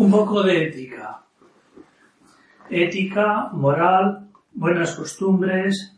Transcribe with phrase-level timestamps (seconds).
[0.00, 1.20] Un poco de ética.
[2.70, 5.94] Ética, moral, buenas costumbres.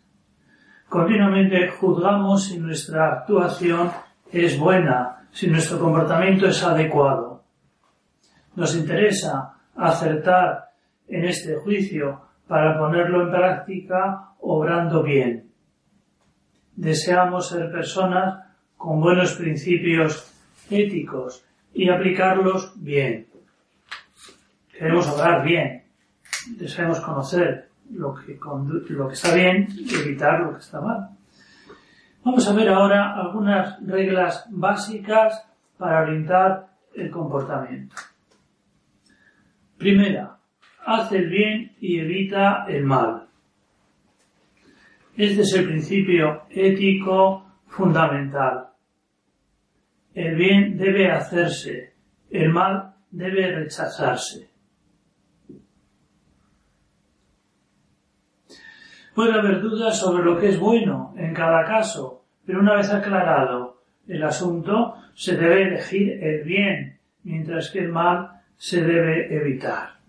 [0.88, 3.92] Continuamente juzgamos si nuestra actuación
[4.32, 7.44] es buena, si nuestro comportamiento es adecuado.
[8.56, 10.70] Nos interesa acertar
[11.06, 15.48] en este juicio para ponerlo en práctica obrando bien.
[16.74, 20.28] Deseamos ser personas con buenos principios
[20.68, 23.31] éticos y aplicarlos bien.
[24.82, 25.84] Queremos obrar bien.
[26.58, 28.36] Deseamos conocer lo que,
[28.88, 31.10] lo que está bien y evitar lo que está mal.
[32.24, 37.94] Vamos a ver ahora algunas reglas básicas para orientar el comportamiento.
[39.78, 40.36] Primera,
[40.84, 43.28] haz el bien y evita el mal.
[45.16, 48.70] Este es el principio ético fundamental.
[50.12, 51.94] El bien debe hacerse,
[52.30, 54.51] el mal debe rechazarse.
[59.14, 63.82] Puede haber dudas sobre lo que es bueno en cada caso, pero una vez aclarado
[64.08, 70.00] el asunto, se debe elegir el bien, mientras que el mal se debe evitar.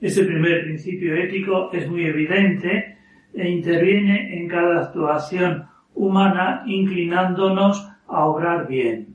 [0.00, 2.98] Este primer principio ético es muy evidente
[3.32, 9.14] e interviene en cada actuación humana inclinándonos a obrar bien.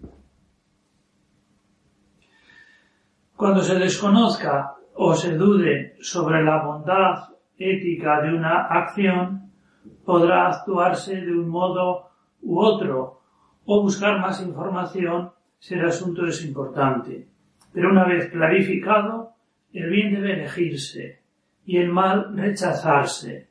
[3.36, 7.32] Cuando se desconozca o se dude sobre la bondad
[7.64, 9.52] ética de una acción,
[10.06, 12.10] podrá actuarse de un modo
[12.42, 13.22] u otro
[13.66, 17.28] o buscar más información si el asunto es importante.
[17.74, 19.34] Pero una vez clarificado,
[19.74, 21.22] el bien debe elegirse
[21.66, 23.50] y el mal rechazarse.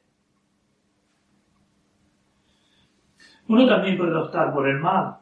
[3.49, 5.17] Uno también puede optar por el mal,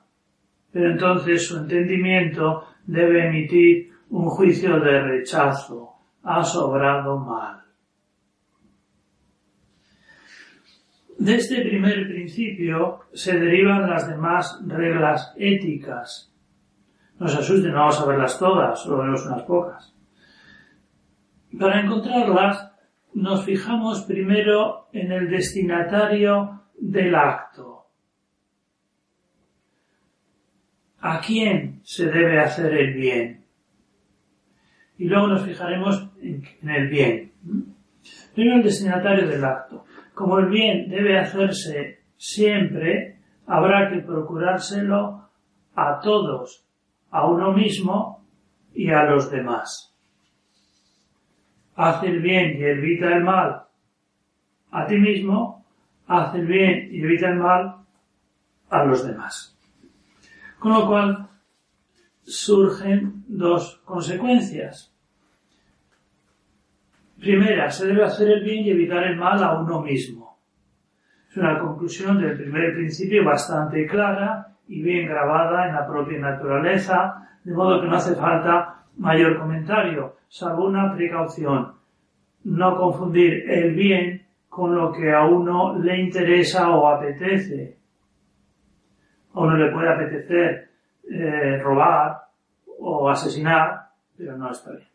[0.73, 5.95] pero entonces su entendimiento debe emitir un juicio de rechazo.
[6.25, 7.68] Ha sobrado mal.
[11.19, 16.33] De este primer principio se derivan las demás reglas éticas.
[17.19, 19.93] No se asusten, no vamos a verlas todas, solo vemos unas pocas.
[21.59, 22.71] Para encontrarlas,
[23.15, 27.87] nos fijamos primero en el destinatario del acto.
[31.01, 33.45] ¿A quién se debe hacer el bien?
[34.99, 37.33] Y luego nos fijaremos en el bien.
[38.35, 39.85] Primero el destinatario del acto.
[40.19, 45.29] Como el bien debe hacerse siempre, habrá que procurárselo
[45.77, 46.67] a todos,
[47.13, 48.27] a uno mismo
[48.75, 49.97] y a los demás.
[51.77, 53.63] Haz el bien y evita el mal
[54.73, 55.65] a ti mismo,
[56.09, 57.77] haz el bien y evita el mal
[58.71, 59.57] a los demás.
[60.59, 61.29] Con lo cual
[62.25, 64.93] surgen dos consecuencias.
[67.21, 70.39] Primera, se debe hacer el bien y evitar el mal a uno mismo.
[71.29, 77.29] Es una conclusión del primer principio bastante clara y bien grabada en la propia naturaleza,
[77.45, 81.75] de modo que no hace falta mayor comentario, salvo una precaución.
[82.45, 87.79] No confundir el bien con lo que a uno le interesa o apetece
[89.35, 90.71] a uno le puede apetecer
[91.11, 92.23] eh, robar
[92.81, 94.89] o asesinar, pero no está bien.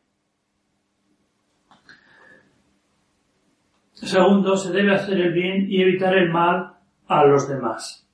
[3.94, 6.74] Segundo, se debe hacer el bien y evitar el mal
[7.08, 8.08] a los demás.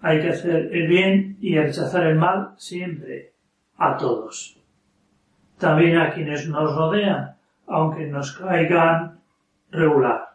[0.00, 3.32] Hay que hacer el bien y rechazar el mal siempre,
[3.76, 4.58] a todos.
[5.58, 7.36] También a quienes nos rodean,
[7.66, 9.20] aunque nos caigan
[9.70, 10.28] regular.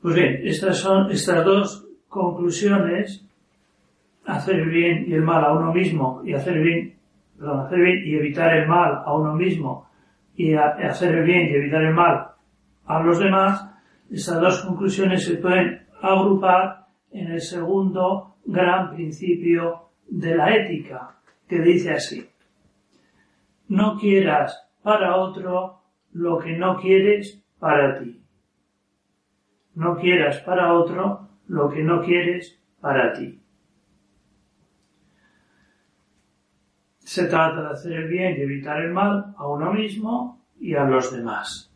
[0.00, 3.24] Pues bien, estas son estas dos conclusiones,
[4.24, 6.96] hacer el bien y el mal a uno mismo y hacer bien,
[7.36, 9.86] perdón, hacer bien y evitar el mal a uno mismo
[10.36, 12.28] y hacer el bien y evitar el mal
[12.86, 13.68] a los demás,
[14.10, 21.16] estas dos conclusiones se pueden agrupar en el segundo gran principio de la ética,
[21.48, 22.28] que dice así,
[23.68, 25.80] no quieras para otro
[26.12, 28.22] lo que no quieres para ti
[29.76, 33.40] no quieras para otro lo que no quieres para ti.
[37.16, 40.84] Se trata de hacer el bien y evitar el mal a uno mismo y a
[40.84, 41.72] los demás.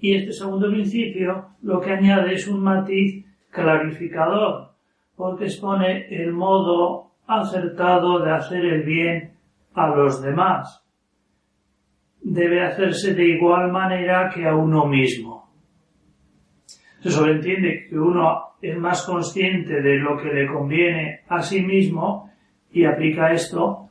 [0.00, 4.70] Y este segundo principio lo que añade es un matiz clarificador,
[5.14, 9.34] porque expone el modo acertado de hacer el bien
[9.74, 10.82] a los demás.
[12.22, 15.50] Debe hacerse de igual manera que a uno mismo.
[17.00, 22.30] Se sobreentiende que uno es más consciente de lo que le conviene a sí mismo
[22.74, 23.88] y aplica esto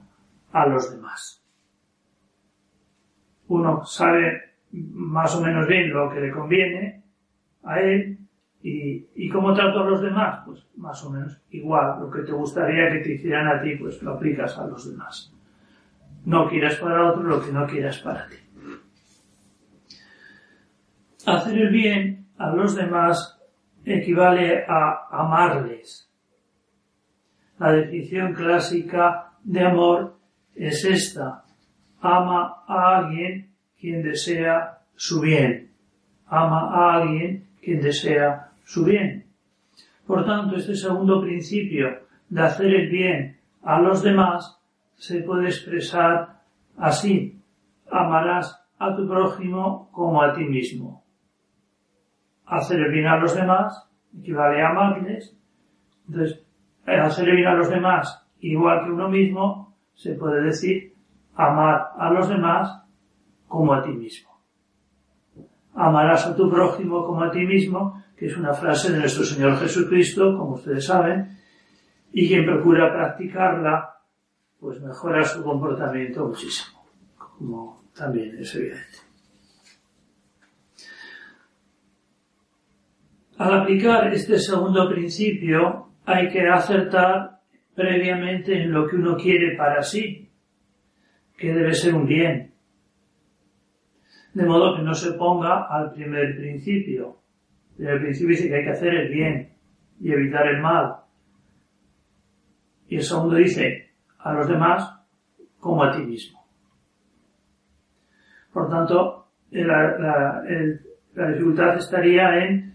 [0.51, 1.41] a los demás.
[3.47, 7.01] Uno sabe más o menos bien lo que le conviene
[7.63, 8.17] a él
[8.61, 12.01] y, y cómo trato a los demás, pues más o menos igual.
[12.01, 15.33] Lo que te gustaría que te hicieran a ti, pues lo aplicas a los demás.
[16.25, 18.35] No quieras para otro lo que no quieras para ti.
[21.25, 23.41] Hacer el bien a los demás
[23.85, 26.12] equivale a amarles.
[27.63, 30.17] La definición clásica de amor
[30.53, 31.45] es esta.
[32.01, 35.71] Ama a alguien quien desea su bien.
[36.27, 39.27] Ama a alguien quien desea su bien.
[40.05, 44.59] Por tanto, este segundo principio de hacer el bien a los demás
[44.97, 46.41] se puede expresar
[46.77, 47.39] así.
[47.89, 51.01] Amarás a tu prójimo como a ti mismo
[52.45, 53.89] hacer el bien a los demás
[54.19, 55.35] equivale a amarles.
[56.07, 56.42] Entonces,
[56.85, 60.93] hacer bien a los demás igual que uno mismo, se puede decir
[61.35, 62.83] amar a los demás
[63.47, 64.31] como a ti mismo.
[65.75, 69.57] Amarás a tu prójimo como a ti mismo, que es una frase de nuestro Señor
[69.57, 71.37] Jesucristo, como ustedes saben,
[72.11, 73.97] y quien procura practicarla,
[74.59, 76.85] pues mejora su comportamiento muchísimo,
[77.17, 78.97] como también es evidente.
[83.37, 87.39] Al aplicar este segundo principio hay que acertar
[87.75, 90.29] previamente en lo que uno quiere para sí,
[91.37, 92.53] que debe ser un bien.
[94.33, 97.19] De modo que no se ponga al primer principio.
[97.77, 99.53] El principio dice que hay que hacer el bien
[99.99, 100.95] y evitar el mal.
[102.87, 104.99] Y el segundo dice a los demás
[105.59, 106.43] como a ti mismo.
[108.51, 110.43] Por tanto, la
[111.29, 112.73] dificultad estaría en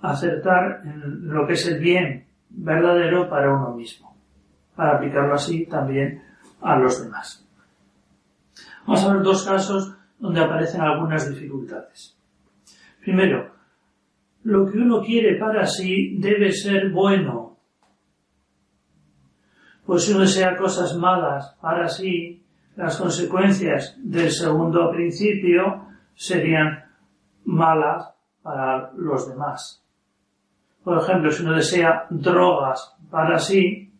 [0.00, 4.16] acertar en lo que es el bien verdadero para uno mismo,
[4.76, 6.22] para aplicarlo así también
[6.60, 7.46] a los demás.
[8.86, 12.16] Vamos a ver dos casos donde aparecen algunas dificultades.
[13.00, 13.52] Primero,
[14.44, 17.58] lo que uno quiere para sí debe ser bueno.
[19.84, 22.44] Pues si uno desea cosas malas para sí,
[22.76, 26.84] las consecuencias del segundo principio serían
[27.44, 29.81] malas para los demás.
[30.82, 33.92] Por ejemplo, si uno desea drogas para sí,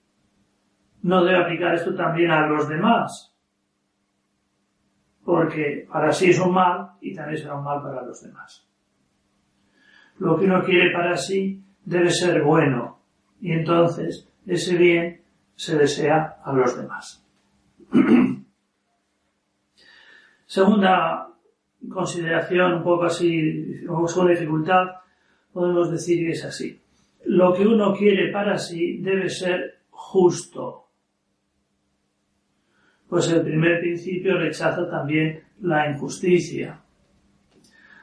[1.02, 3.34] no debe aplicar esto también a los demás.
[5.24, 8.66] Porque para sí es un mal y también será un mal para los demás.
[10.18, 13.00] Lo que uno quiere para sí debe ser bueno
[13.40, 15.22] y entonces ese bien
[15.54, 17.24] se desea a los demás.
[20.46, 21.28] Segunda
[21.88, 24.86] consideración, un poco así, o segunda dificultad,
[25.52, 26.80] podemos decir que es así.
[27.24, 30.86] Lo que uno quiere para sí debe ser justo.
[33.08, 36.80] Pues el primer principio rechaza también la injusticia.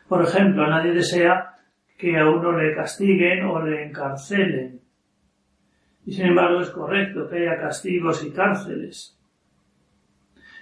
[0.07, 1.55] Por ejemplo, nadie desea
[1.97, 4.79] que a uno le castiguen o le encarcelen.
[6.05, 9.19] Y sin embargo es correcto que haya castigos y cárceles.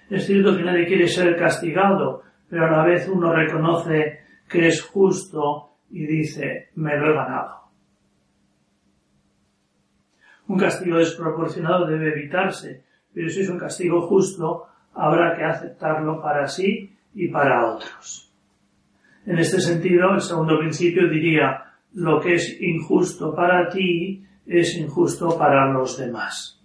[0.10, 4.20] Es cierto que nadie quiere ser castigado, pero a la vez uno reconoce
[4.50, 7.58] que es justo y dice, me lo he ganado.
[10.48, 16.48] Un castigo desproporcionado debe evitarse, pero si es un castigo justo, habrá que aceptarlo para
[16.48, 18.32] sí y para otros.
[19.26, 25.38] En este sentido, el segundo principio diría, lo que es injusto para ti es injusto
[25.38, 26.62] para los demás.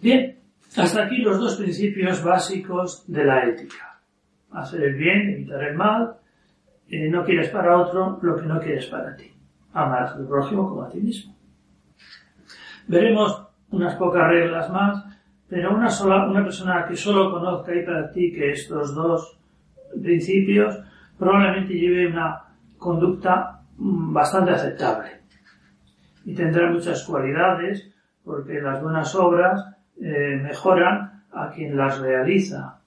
[0.00, 0.38] Bien,
[0.76, 3.89] hasta aquí los dos principios básicos de la ética
[4.52, 6.16] hacer el bien, evitar el mal,
[6.90, 9.32] no quieres para otro lo que no quieres para ti.
[9.72, 11.34] Amar a tu prójimo como a ti mismo.
[12.88, 15.04] Veremos unas pocas reglas más,
[15.48, 19.38] pero una sola, una persona que solo conozca y practique estos dos
[20.02, 20.78] principios
[21.18, 22.42] probablemente lleve una
[22.78, 25.20] conducta mm, bastante aceptable
[26.24, 27.92] y tendrá muchas cualidades
[28.24, 32.79] porque las buenas obras eh, mejoran a quien las realiza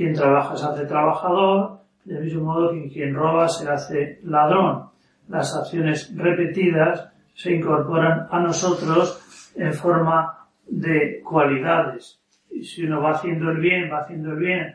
[0.00, 4.86] quien trabaja se hace trabajador, del mismo modo que quien roba se hace ladrón.
[5.28, 12.18] Las acciones repetidas se incorporan a nosotros en forma de cualidades.
[12.50, 14.74] Y si uno va haciendo el bien, va haciendo el bien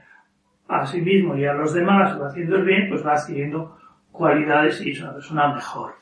[0.68, 3.78] a sí mismo y a los demás, va haciendo el bien, pues va adquiriendo
[4.12, 5.96] cualidades y es una persona mejor.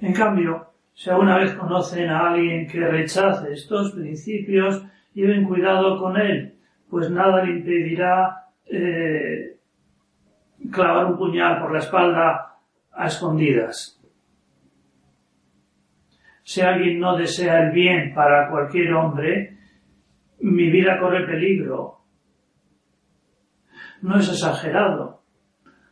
[0.00, 6.16] En cambio, si alguna vez conocen a alguien que rechace estos principios, lleven cuidado con
[6.16, 6.53] él,
[6.94, 9.56] pues nada le impedirá eh,
[10.70, 12.54] clavar un puñal por la espalda
[12.92, 14.00] a escondidas.
[16.44, 19.58] si alguien no desea el bien para cualquier hombre,
[20.38, 21.98] mi vida corre peligro.
[24.02, 25.22] No es exagerado.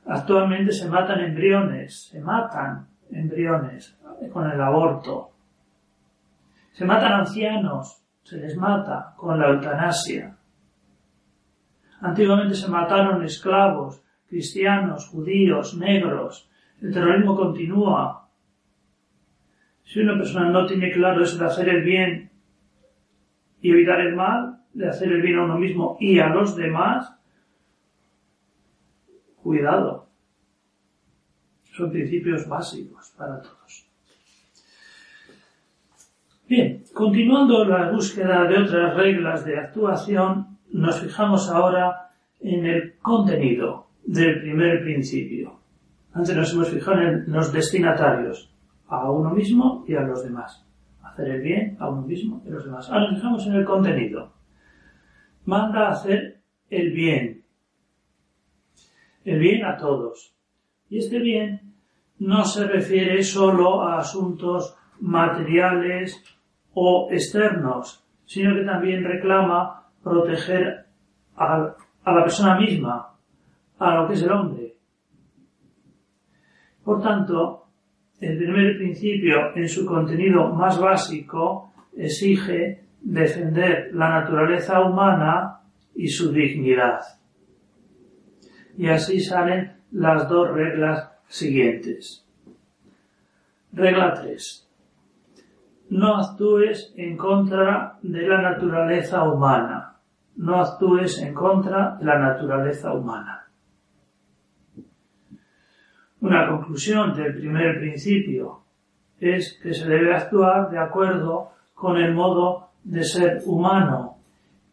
[0.06, 3.98] Actualmente se matan embriones, se matan embriones
[4.32, 5.32] con el aborto.
[6.70, 10.36] Se matan ancianos, se les mata con la eutanasia.
[12.02, 16.50] Antiguamente se mataron esclavos, cristianos, judíos, negros.
[16.80, 18.28] El terrorismo continúa.
[19.84, 22.30] Si una persona no tiene claro eso de hacer el bien
[23.60, 27.14] y evitar el mal, de hacer el bien a uno mismo y a los demás,
[29.36, 30.08] cuidado.
[31.72, 33.88] Son principios básicos para todos.
[36.48, 42.08] Bien, continuando la búsqueda de otras reglas de actuación, nos fijamos ahora
[42.40, 45.60] en el contenido del primer principio.
[46.12, 48.52] Antes nos hemos fijado en los destinatarios,
[48.88, 50.66] a uno mismo y a los demás.
[51.02, 52.90] Hacer el bien a uno mismo y a los demás.
[52.90, 54.32] Ahora nos fijamos en el contenido.
[55.44, 57.44] Manda a hacer el bien.
[59.24, 60.34] El bien a todos.
[60.88, 61.74] Y este bien
[62.18, 66.22] no se refiere solo a asuntos materiales
[66.74, 70.86] o externos, sino que también reclama proteger
[71.36, 71.74] a,
[72.06, 73.14] la persona misma,
[73.78, 74.74] a lo que es el hombre.
[76.84, 77.66] Por tanto,
[78.20, 85.60] el primer principio en su contenido más básico exige defender la naturaleza humana
[85.94, 87.00] y su dignidad.
[88.76, 92.26] Y así salen las dos reglas siguientes.
[93.72, 94.72] Regla 3
[95.92, 99.91] no actúes en contra de la naturaleza humana.
[100.36, 103.46] No actúes en contra de la naturaleza humana.
[106.20, 108.62] Una conclusión del primer principio
[109.18, 114.18] es que se debe actuar de acuerdo con el modo de ser humano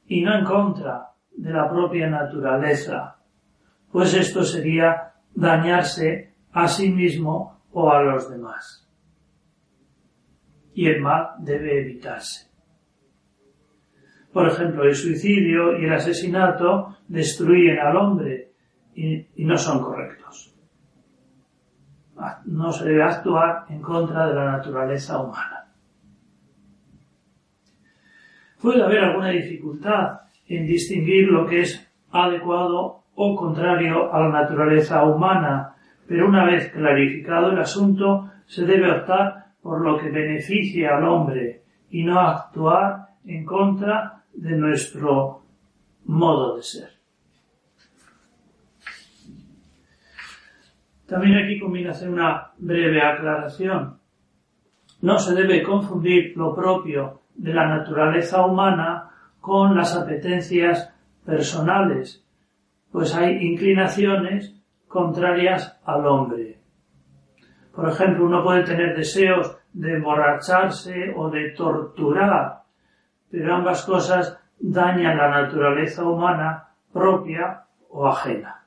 [0.08, 3.18] y no en contra de la propia naturaleza,
[3.92, 8.90] pues esto sería dañarse a sí mismo o a los demás
[10.80, 12.49] y el mal debe evitarse.
[14.32, 18.52] Por ejemplo, el suicidio y el asesinato destruyen al hombre
[18.96, 20.56] y, no son correctos.
[22.46, 25.68] No se debe actuar en contra de la naturaleza humana.
[28.62, 35.04] Puede haber alguna dificultad en distinguir lo que es adecuado o contrario a la naturaleza
[35.06, 35.76] humana,
[36.08, 41.64] pero una vez clarificado el asunto, se debe optar por lo que beneficie al hombre
[41.90, 45.44] y no actuar en contra de nuestro
[46.06, 46.90] modo de ser.
[51.08, 54.00] También aquí conviene hacer una breve aclaración.
[55.02, 59.10] No se debe confundir lo propio de la naturaleza humana
[59.40, 60.94] con las apetencias
[61.26, 62.26] personales,
[62.92, 64.56] pues hay inclinaciones
[64.88, 66.60] contrarias al hombre.
[67.74, 72.59] Por ejemplo, uno puede tener deseos de emborracharse o de torturar,
[73.32, 78.66] pero ambas cosas dañan la naturaleza humana propia o ajena.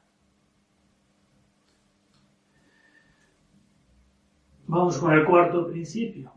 [4.67, 6.33] Vamos con el cuarto principio,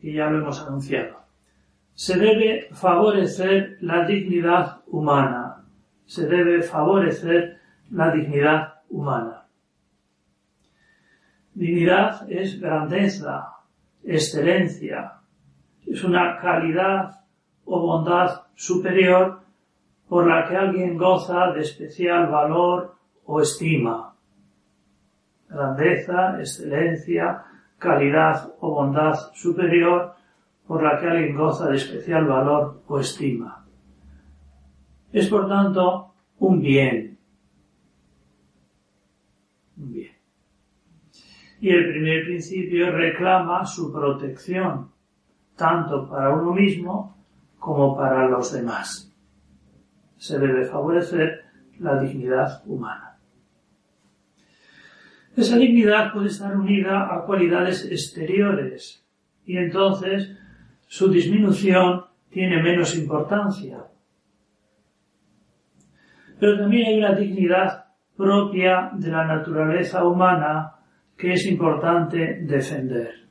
[0.00, 1.24] que ya lo hemos anunciado.
[1.94, 5.64] Se debe favorecer la dignidad humana.
[6.06, 7.58] Se debe favorecer
[7.90, 9.46] la dignidad humana.
[11.54, 13.54] Dignidad es grandeza,
[14.04, 15.14] excelencia,
[15.86, 17.23] es una calidad
[17.66, 19.40] o bondad superior
[20.08, 22.94] por la que alguien goza de especial valor
[23.24, 24.14] o estima.
[25.48, 27.44] Grandeza, excelencia,
[27.78, 30.14] calidad o bondad superior
[30.66, 33.64] por la que alguien goza de especial valor o estima.
[35.12, 37.14] Es por tanto un bien,
[41.64, 44.90] y el primer principio reclama su protección,
[45.56, 47.16] tanto para uno mismo
[47.64, 49.10] como para los demás.
[50.18, 51.44] Se debe favorecer
[51.78, 53.16] la dignidad humana.
[55.34, 59.02] Esa dignidad puede estar unida a cualidades exteriores
[59.46, 60.36] y entonces
[60.88, 63.78] su disminución tiene menos importancia.
[66.38, 70.74] Pero también hay una dignidad propia de la naturaleza humana
[71.16, 73.26] que es importante defender.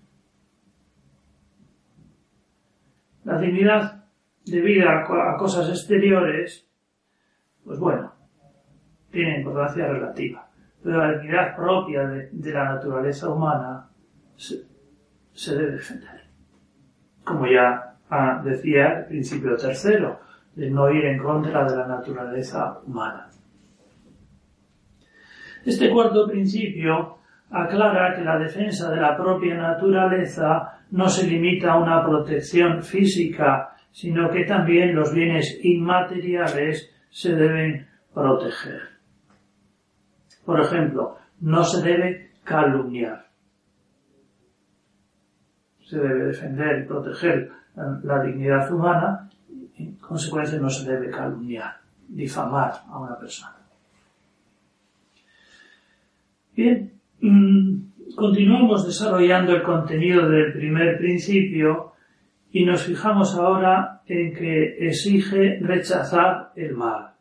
[3.25, 4.02] La dignidad
[4.45, 6.67] debida a cosas exteriores,
[7.63, 8.13] pues bueno,
[9.11, 10.49] tiene importancia relativa,
[10.83, 13.89] pero la dignidad propia de, la naturaleza humana
[14.35, 16.23] se, debe defender.
[17.23, 20.19] como ya ah, decía el principio tercero,
[20.55, 23.27] de no ir en contra de la naturaleza humana.
[25.65, 27.17] Este cuarto principio
[27.49, 33.75] aclara que la defensa de la propia naturaleza no se limita a una protección física,
[33.93, 38.81] sino que también los bienes inmateriales se deben proteger.
[40.43, 43.27] Por ejemplo, no se debe calumniar.
[45.85, 51.77] Se debe defender y proteger la dignidad humana y en consecuencia no se debe calumniar,
[52.07, 53.55] difamar a una persona.
[56.55, 61.92] Bien, mm, continuamos desarrollando el contenido del primer principio
[62.53, 67.13] y nos fijamos ahora en que exige rechazar el mal.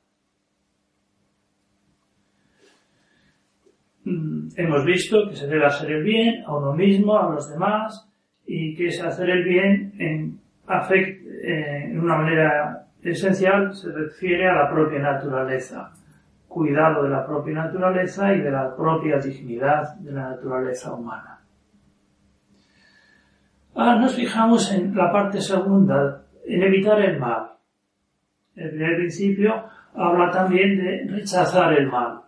[4.04, 8.08] Mm, hemos visto que se debe hacer el bien a uno mismo, a los demás,
[8.46, 14.70] y que ese hacer el bien en, en una manera esencial se refiere a la
[14.70, 15.92] propia naturaleza
[16.52, 21.41] cuidado de la propia naturaleza y de la propia dignidad de la naturaleza humana.
[23.74, 27.52] Ahora nos fijamos en la parte segunda, en evitar el mal.
[28.54, 29.64] El primer principio
[29.94, 32.20] habla también de rechazar el mal.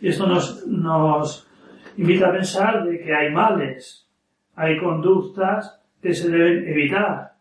[0.00, 1.48] Y esto nos, nos
[1.96, 4.06] invita a pensar de que hay males,
[4.54, 7.32] hay conductas que se deben evitar.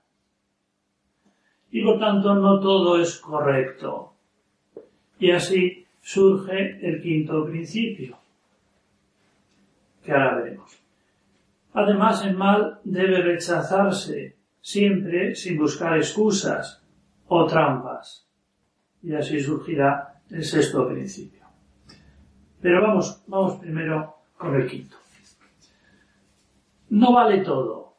[1.70, 4.14] Y por tanto no todo es correcto.
[5.20, 8.18] Y así surge el quinto principio,
[10.04, 10.85] que ahora veremos.
[11.76, 16.82] Además, el mal debe rechazarse siempre sin buscar excusas
[17.28, 18.30] o trampas.
[19.04, 21.46] Y así surgirá el sexto principio.
[22.62, 24.96] Pero vamos, vamos primero con el quinto.
[26.92, 27.98] No vale todo.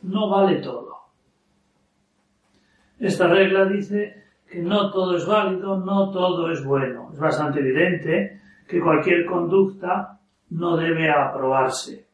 [0.00, 0.96] No vale todo.
[2.98, 7.10] Esta regla dice que no todo es válido, no todo es bueno.
[7.12, 12.11] Es bastante evidente que cualquier conducta no debe aprobarse.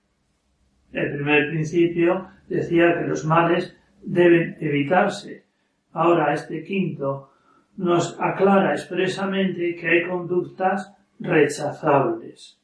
[0.93, 5.45] El primer principio decía que los males deben evitarse.
[5.93, 7.31] Ahora este quinto
[7.77, 12.61] nos aclara expresamente que hay conductas rechazables.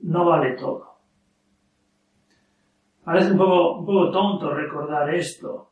[0.00, 0.94] No vale todo.
[3.04, 5.70] Parece un poco, un poco tonto recordar esto.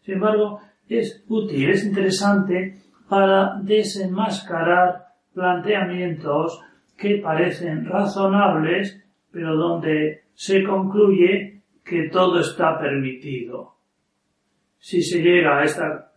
[0.00, 6.60] Sin embargo, es útil, es interesante para desenmascarar planteamientos
[6.96, 13.74] que parecen razonables, pero donde se concluye que todo está permitido.
[14.78, 15.64] Si se llega a,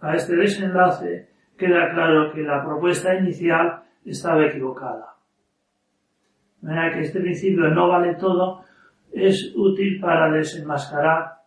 [0.02, 5.16] a este desenlace, queda claro que la propuesta inicial estaba equivocada.
[6.62, 8.66] De manera que este principio no vale todo
[9.14, 11.40] es útil para desenmascarar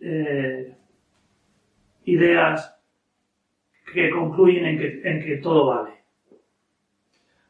[0.00, 0.74] eh,
[2.04, 2.74] ideas
[3.92, 5.90] que concluyen en que, en que todo vale.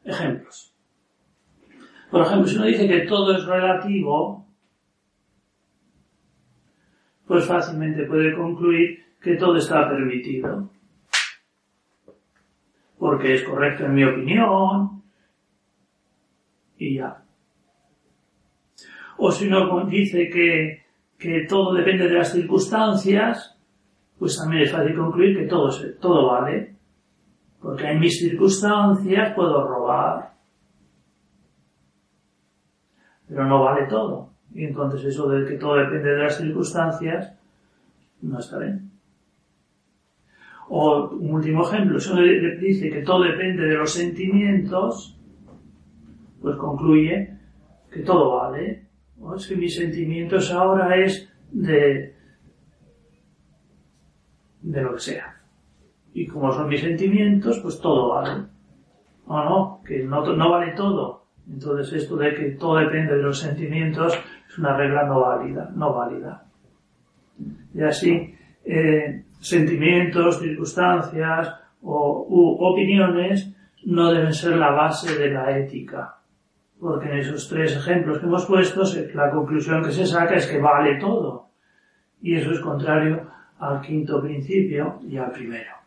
[0.03, 0.75] Ejemplos.
[2.11, 4.40] Por ejemplo, si uno dice que todo es relativo,
[7.31, 10.69] pues fácilmente puede concluir que todo está permitido.
[12.99, 15.01] Porque es correcto en mi opinión.
[16.77, 17.23] Y ya.
[19.17, 20.83] O si uno dice que,
[21.17, 23.57] que todo depende de las circunstancias,
[24.19, 25.69] pues también es fácil concluir que todo,
[26.01, 26.75] todo vale.
[27.61, 30.33] Porque en mis circunstancias puedo robar.
[33.25, 34.31] Pero no vale todo.
[34.53, 37.33] Y entonces eso de que todo depende de las circunstancias,
[38.21, 38.91] no está bien.
[40.69, 45.17] O un último ejemplo, si uno dice que todo depende de los sentimientos,
[46.41, 47.37] pues concluye
[47.91, 48.85] que todo vale.
[49.19, 52.15] O es que mis sentimientos ahora es de
[54.61, 55.41] de lo que sea.
[56.13, 58.45] Y como son mis sentimientos, pues todo vale.
[59.25, 61.20] O no, que no, no vale todo.
[61.49, 65.93] Entonces esto de que todo depende de los sentimientos es una regla no válida, no
[65.93, 66.43] válida.
[67.73, 73.53] Y así, eh, sentimientos, circunstancias o u opiniones
[73.85, 76.17] no deben ser la base de la ética.
[76.79, 80.59] Porque en esos tres ejemplos que hemos puesto, la conclusión que se saca es que
[80.59, 81.49] vale todo.
[82.21, 83.27] Y eso es contrario
[83.59, 85.80] al quinto principio y al primero.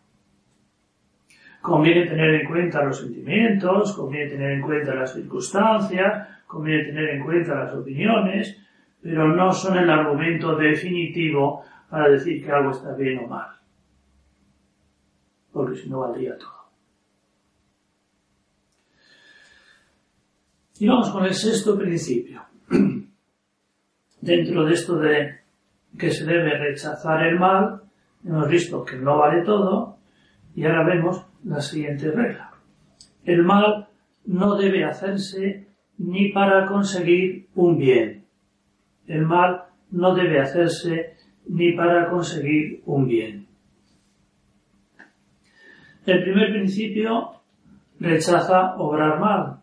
[1.64, 7.24] Conviene tener en cuenta los sentimientos, conviene tener en cuenta las circunstancias, conviene tener en
[7.24, 8.60] cuenta las opiniones,
[9.00, 13.48] pero no son el argumento definitivo para decir que algo está bien o mal.
[15.54, 16.68] Porque si no valdría todo.
[20.80, 22.42] Y vamos con el sexto principio.
[24.20, 25.40] Dentro de esto de
[25.98, 27.84] que se debe rechazar el mal,
[28.22, 29.96] hemos visto que no vale todo,
[30.54, 32.50] y ahora vemos la siguiente regla.
[33.24, 33.88] El mal
[34.26, 38.24] no debe hacerse ni para conseguir un bien.
[39.06, 41.16] El mal no debe hacerse
[41.48, 43.46] ni para conseguir un bien.
[46.06, 47.40] El primer principio
[48.00, 49.60] rechaza obrar mal.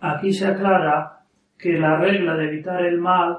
[0.00, 1.24] Aquí se aclara
[1.58, 3.38] que la regla de evitar el mal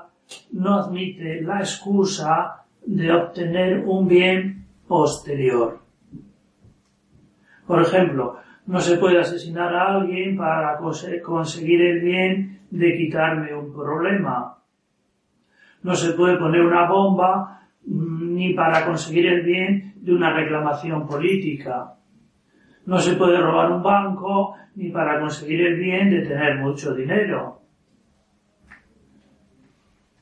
[0.51, 5.88] no admite la excusa de obtener un bien posterior.
[7.69, 10.79] Por ejemplo, no se puede asesinar a alguien para
[11.21, 14.57] conseguir el bien de quitarme un problema.
[15.83, 21.05] No se puede poner una bomba mm, ni para conseguir el bien de una reclamación
[21.05, 21.93] política.
[22.87, 27.61] No se puede robar un banco ni para conseguir el bien de tener mucho dinero.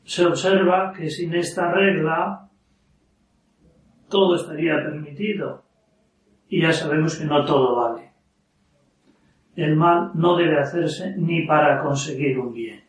[0.03, 2.49] Se observa que sin esta regla
[4.09, 5.66] todo estaría permitido
[6.49, 8.11] y ya sabemos que no todo vale.
[9.55, 12.83] El mal no debe hacerse ni para conseguir un bien.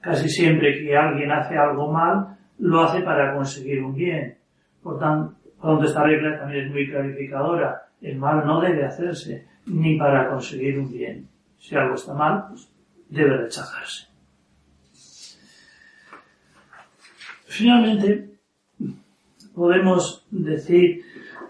[0.00, 4.38] Casi siempre que alguien hace algo mal, lo hace para conseguir un bien.
[4.82, 5.34] Por tanto,
[5.82, 7.88] esta regla también es muy clarificadora.
[8.00, 11.28] El mal no debe hacerse ni para conseguir un bien.
[11.58, 12.70] Si algo está mal, pues
[13.08, 14.08] debe rechazarse.
[17.46, 18.38] Finalmente,
[19.54, 21.02] podemos decir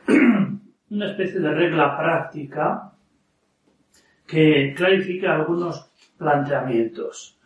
[0.91, 2.93] una especie de regla práctica
[4.27, 7.39] que clarifica algunos planteamientos.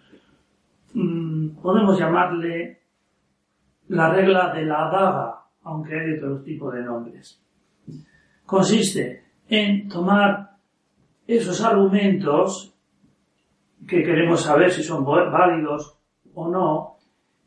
[0.94, 2.80] Mm, podemos llamarle
[3.88, 7.42] la regla de la daga, aunque hay otro tipo de nombres.
[8.46, 10.56] Consiste en tomar
[11.26, 12.74] esos argumentos
[13.86, 15.98] que queremos saber si son válidos
[16.34, 16.96] o no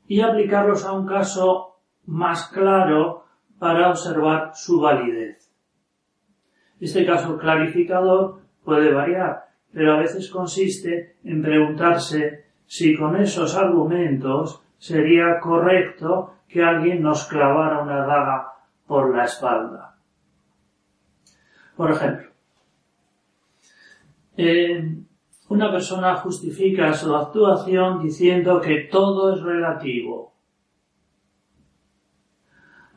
[0.07, 3.24] y aplicarlos a un caso más claro
[3.65, 5.51] para observar su validez.
[6.79, 14.61] Este caso clarificador puede variar, pero a veces consiste en preguntarse si con esos argumentos
[14.77, 18.53] sería correcto que alguien nos clavara una daga
[18.85, 19.95] por la espalda.
[21.75, 22.29] Por ejemplo,
[25.49, 30.34] una persona justifica su actuación diciendo que todo es relativo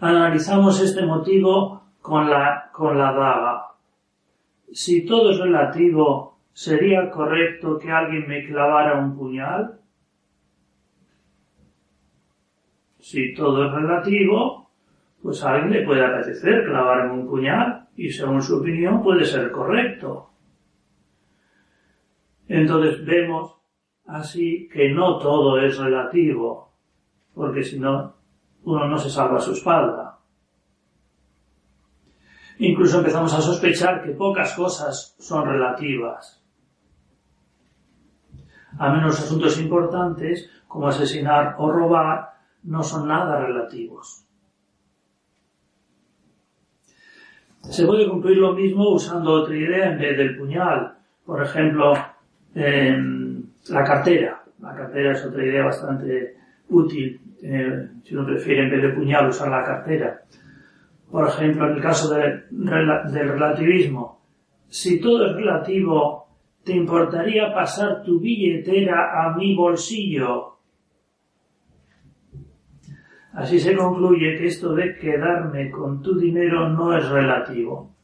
[0.00, 3.64] analizamos este motivo con la, con la daga.
[4.72, 9.80] Si todo es relativo, ¿sería correcto que alguien me clavara un puñal?
[12.98, 14.70] Si todo es relativo,
[15.22, 19.50] pues a alguien le puede apetecer clavarme un puñal y según su opinión puede ser
[19.50, 20.30] correcto.
[22.46, 23.56] Entonces vemos
[24.06, 26.72] así que no todo es relativo,
[27.34, 28.17] porque si no
[28.64, 30.18] uno no se salva a su espalda.
[32.58, 36.42] Incluso empezamos a sospechar que pocas cosas son relativas.
[38.78, 44.24] A menos asuntos importantes, como asesinar o robar, no son nada relativos.
[47.62, 50.96] Se puede concluir lo mismo usando otra idea en vez del puñal.
[51.24, 51.92] Por ejemplo,
[52.54, 54.42] la cartera.
[54.60, 56.37] La cartera es otra idea bastante
[56.68, 60.22] útil eh, si uno prefiere en vez de puñal usar la cartera.
[61.10, 62.44] Por ejemplo, en el caso del
[63.28, 64.20] relativismo,
[64.66, 66.28] si todo es relativo,
[66.62, 70.58] ¿te importaría pasar tu billetera a mi bolsillo?
[73.32, 77.94] Así se concluye que esto de quedarme con tu dinero no es relativo.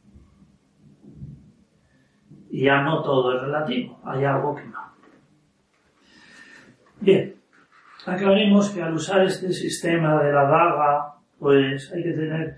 [2.49, 4.79] Y ya no todo es relativo, hay algo que no.
[7.01, 7.35] Bien,
[8.05, 12.57] Aclaremos que al usar este sistema de la daga, pues hay que tener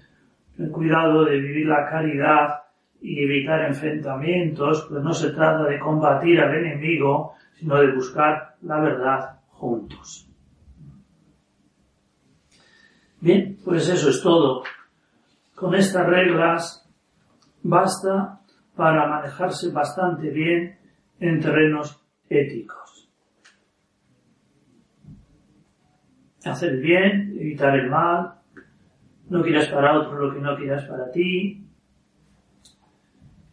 [0.72, 2.64] cuidado de vivir la caridad
[3.02, 8.80] y evitar enfrentamientos, pues no se trata de combatir al enemigo, sino de buscar la
[8.80, 10.30] verdad juntos.
[13.22, 14.64] Bien, pues eso es todo.
[15.56, 16.88] Con estas reglas
[17.64, 18.42] basta
[18.76, 20.78] para manejarse bastante bien
[21.20, 22.87] en terrenos éticos.
[26.48, 28.34] Hacer el bien, evitar el mal,
[29.30, 31.66] no quieras para otro lo que no quieras para ti,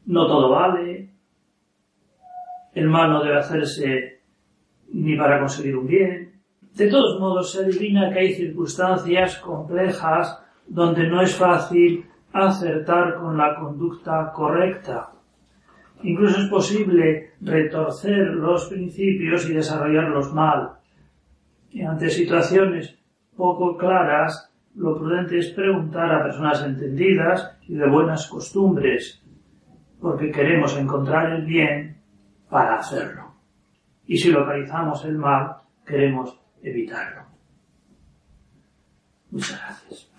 [0.06, 1.10] no todo vale,
[2.74, 4.20] el mal no debe hacerse
[4.92, 6.32] ni para conseguir un bien.
[6.74, 13.36] De todos modos, se adivina que hay circunstancias complejas donde no es fácil acertar con
[13.36, 15.10] la conducta correcta.
[16.02, 20.83] Incluso es posible retorcer los principios y desarrollarlos mal
[21.82, 22.96] ante situaciones
[23.36, 29.22] poco claras, lo prudente es preguntar a personas entendidas y de buenas costumbres,
[30.00, 31.96] porque queremos encontrar el bien
[32.48, 33.34] para hacerlo.
[34.06, 35.56] Y si localizamos el mal,
[35.86, 37.22] queremos evitarlo.
[39.30, 40.10] Muchas gracias.